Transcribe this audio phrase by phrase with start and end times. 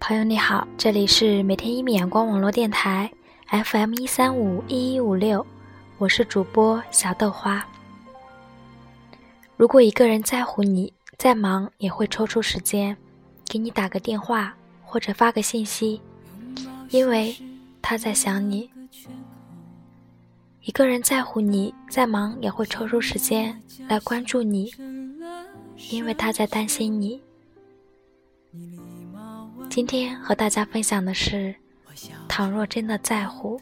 [0.00, 3.10] 朋友你好，这里是每天一米阳光网络电台
[3.50, 5.44] FM 一三五一一五六，
[5.98, 7.66] 我是主播小豆花。
[9.56, 12.96] 如果一个人在乎你，再忙也会抽出时间
[13.48, 16.00] 给你打个电话或者发个信息，
[16.90, 17.36] 因为
[17.82, 18.70] 他在想你。
[20.62, 24.72] 一个人在乎你，再忙也会抽出时间来关注你，
[25.90, 27.20] 因为他在担心你。
[29.70, 31.54] 今天和大家分享的是，
[32.26, 33.60] 倘若真的在乎，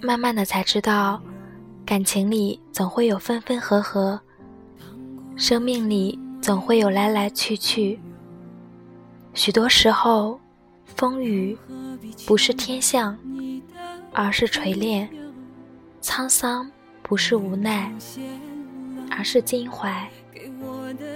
[0.00, 1.22] 慢慢的才知道，
[1.84, 4.18] 感情里总会有分分合合，
[5.36, 8.00] 生命里总会有来来去去。
[9.34, 10.40] 许多时候，
[10.86, 11.56] 风雨
[12.26, 13.16] 不是天象，
[14.12, 15.06] 而是锤炼；
[16.00, 16.68] 沧桑
[17.02, 17.92] 不是无奈，
[19.10, 20.10] 而是襟怀。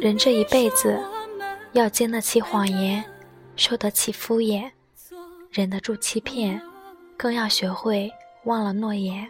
[0.00, 0.98] 人这一辈子，
[1.72, 3.04] 要经得起谎言，
[3.54, 4.70] 受得起敷衍，
[5.50, 6.58] 忍得住欺骗，
[7.18, 8.10] 更要学会
[8.44, 9.28] 忘了诺言。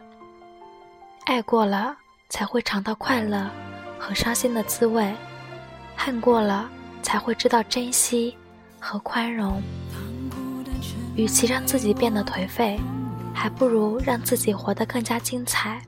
[1.25, 1.97] 爱过了，
[2.29, 3.51] 才会尝到快乐
[3.99, 5.13] 和伤心的滋味；
[5.97, 6.71] 恨过了，
[7.03, 8.37] 才会知道珍惜
[8.79, 9.61] 和宽容。
[11.17, 12.79] 与其让自己变得颓废，
[13.35, 15.83] 还不如让自己活得更加精彩。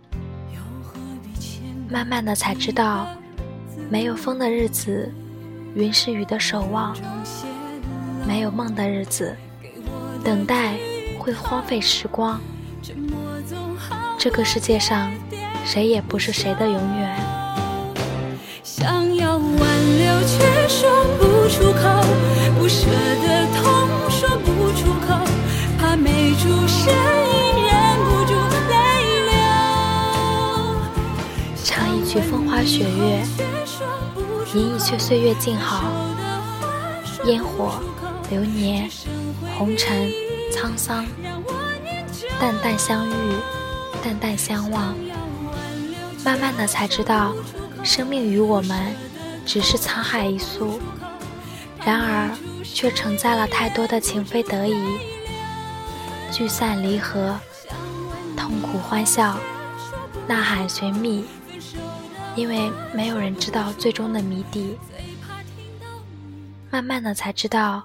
[1.88, 3.06] 慢慢的才知道。
[3.92, 5.12] 没有风的日子，
[5.74, 6.94] 云是雨的守望；
[8.26, 9.36] 没有梦的日子，
[10.24, 10.78] 等待
[11.18, 12.40] 会荒废时光。
[14.18, 15.12] 这个世界上，
[15.66, 17.20] 谁也不是谁的永远。
[18.62, 22.02] 想要挽留却说不出口，
[22.58, 22.86] 不舍
[23.20, 23.62] 得痛
[24.08, 25.22] 说不出口，
[25.78, 27.74] 怕没出声音忍
[28.06, 28.32] 不住
[28.70, 28.74] 泪
[29.28, 29.36] 流。
[31.62, 33.11] 唱一曲风花雪月。
[34.54, 35.90] 吟一阙岁月静好，
[37.24, 37.80] 烟火、
[38.28, 38.90] 流年、
[39.56, 40.10] 红尘、
[40.52, 41.06] 沧桑，
[42.38, 43.12] 淡淡相遇，
[44.04, 44.94] 淡淡相望，
[46.22, 47.32] 慢慢的才知道，
[47.82, 48.94] 生命与我们
[49.46, 50.78] 只是沧海一粟，
[51.82, 52.30] 然而
[52.62, 54.76] 却承载了太多的情非得已，
[56.30, 57.38] 聚散离合，
[58.36, 59.38] 痛苦欢笑，
[60.26, 61.24] 呐喊寻觅。
[62.34, 64.78] 因为没有人知道最终的谜底，
[66.70, 67.84] 慢慢的才知道，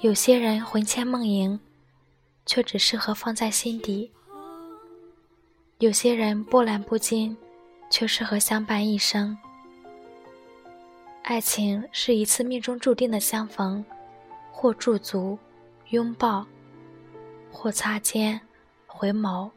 [0.00, 1.58] 有些人魂牵梦萦，
[2.44, 4.10] 却只适合放在心底；
[5.78, 7.36] 有些人波澜不惊，
[7.88, 9.38] 却适合相伴一生。
[11.22, 13.84] 爱情是一次命中注定的相逢，
[14.50, 15.38] 或驻足
[15.90, 16.44] 拥抱，
[17.52, 18.40] 或擦肩
[18.88, 19.48] 回眸，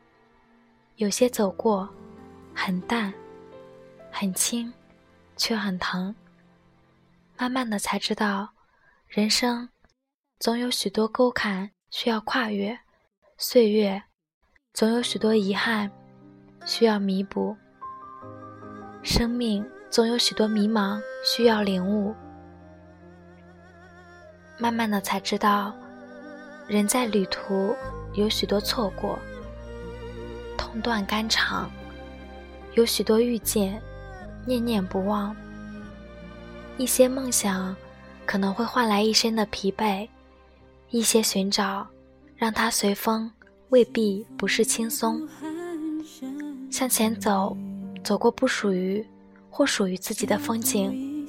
[0.98, 1.90] 有些走过，
[2.54, 3.12] 很淡。
[4.12, 4.72] 很轻，
[5.38, 6.14] 却很疼。
[7.38, 8.50] 慢慢的才知道，
[9.08, 9.70] 人生
[10.40, 12.78] 总有许多沟坎需要跨越，
[13.38, 14.04] 岁月
[14.74, 15.90] 总有许多遗憾
[16.66, 17.56] 需要弥补，
[19.02, 22.14] 生命总有许多迷茫需要领悟。
[24.60, 25.74] 慢慢的才知道，
[26.68, 27.76] 人在旅途
[28.14, 29.18] 有许多错过，
[30.56, 31.72] 痛断肝肠，
[32.76, 33.82] 有许多遇见。
[34.46, 35.36] 念念不忘，
[36.78, 37.76] 一些梦想
[38.26, 40.08] 可能会换来一身的疲惫；
[40.90, 41.88] 一些寻找，
[42.36, 43.32] 让它随风，
[43.70, 45.28] 未必不是轻松。
[46.72, 47.56] 向前走，
[48.04, 49.06] 走过不属于
[49.50, 51.28] 或属于自己的风景，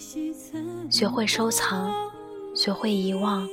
[0.91, 1.93] 学会收藏，
[2.55, 3.47] 学会遗忘，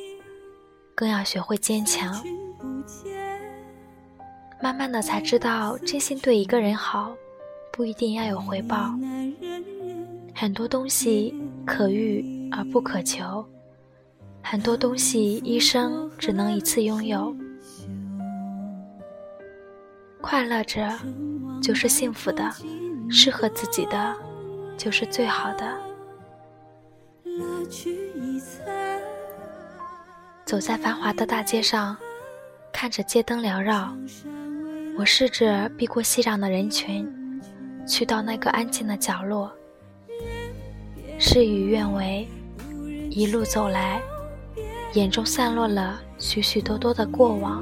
[0.95, 2.23] 更要学会坚强。
[4.61, 7.13] 慢慢的才知道，真心对一个人好。
[7.71, 8.93] 不一定要有回报，
[10.39, 13.45] 很多东西可遇而不可求，
[14.41, 17.35] 很多东西一生只能一次拥有。
[20.21, 20.97] 快乐着
[21.61, 22.49] 就是幸福的，
[23.09, 24.15] 适合自己的
[24.77, 25.77] 就是最好的。
[30.45, 31.97] 走在繁华的大街上，
[32.71, 33.93] 看着街灯缭绕，
[34.97, 37.05] 我试着避过熙攘的人群。
[37.85, 39.51] 去到那个安静的角落，
[41.21, 42.25] 事与愿违，
[43.09, 44.01] 一路走来，
[44.93, 47.61] 眼中散落了许许多多的过往。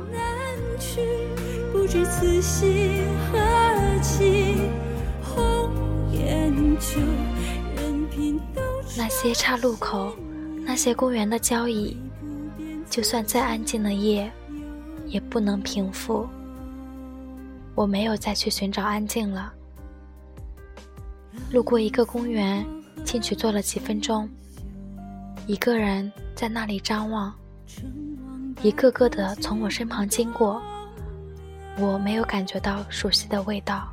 [8.95, 10.15] 那些岔路口，
[10.63, 11.98] 那些公园的交椅，
[12.88, 14.31] 就算再安静的夜，
[15.07, 16.27] 也不能平复。
[17.74, 19.51] 我没有再去寻找安静了。
[21.51, 22.63] 路过一个公园，
[23.07, 24.30] 进去坐了几分钟，
[25.48, 27.33] 一个人在那里张望，
[28.62, 30.62] 一个个的从我身旁经过，
[31.80, 33.88] 我没有感觉到熟悉的味道。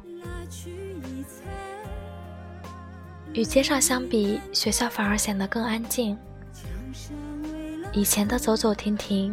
[3.35, 6.19] 与街上相比，学校反而显得更安静。
[7.93, 9.33] 以前的走走停停，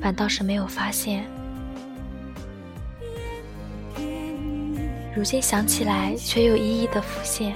[0.00, 1.24] 反倒是没有发现。
[5.16, 7.52] 如今想起来，却又一一的浮现。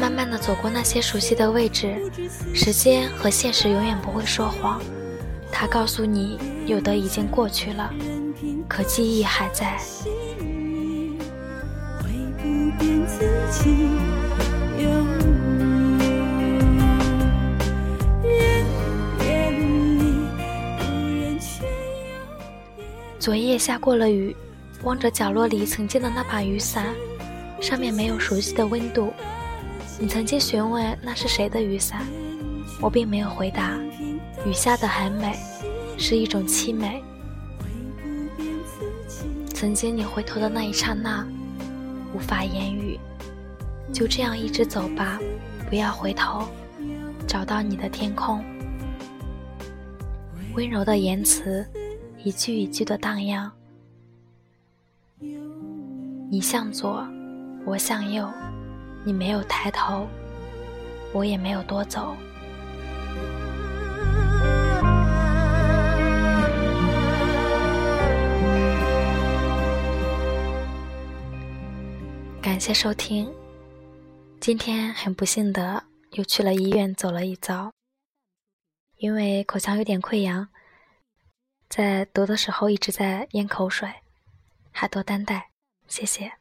[0.00, 2.10] 慢慢的走过那些熟悉的位置，
[2.54, 4.80] 时间和现实永远不会说谎。
[5.52, 7.92] 它告诉你，有的已经过去了，
[8.66, 9.76] 可记忆还在。
[23.18, 24.34] 昨夜下过了雨，
[24.82, 26.86] 望着角落里曾经的那把雨伞，
[27.60, 29.12] 上面没有熟悉的温度。
[30.02, 32.06] 你曾经询问那是谁的雨伞，
[32.80, 33.78] 我并没有回答。
[34.46, 35.36] 雨下的很美，
[35.98, 37.04] 是一种凄美。
[39.52, 41.26] 曾经你回头的那一刹那。
[42.12, 42.98] 无法言语，
[43.92, 45.20] 就这样一直走吧，
[45.68, 46.48] 不要回头，
[47.24, 48.42] 找到你的天空。
[50.54, 51.64] 温柔的言辞，
[52.24, 53.52] 一句一句的荡漾。
[56.28, 57.06] 你向左，
[57.64, 58.28] 我向右，
[59.02, 60.06] 你没有抬头，
[61.12, 62.16] 我也没有多走。
[72.42, 73.32] 感谢收听。
[74.40, 77.72] 今天很不幸的又去了医院走了一遭，
[78.96, 80.48] 因为口腔有点溃疡，
[81.68, 83.92] 在读的时候一直在咽口水，
[84.72, 85.50] 还多担待，
[85.88, 86.39] 谢谢。